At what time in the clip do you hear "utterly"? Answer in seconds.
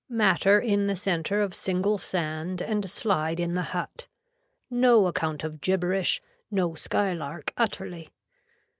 7.55-8.09